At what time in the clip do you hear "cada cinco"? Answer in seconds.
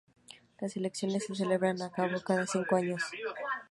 2.25-2.75